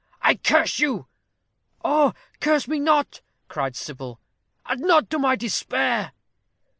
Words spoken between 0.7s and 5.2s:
you!" "Oh, curse me not!" cried Sybil. "Add not to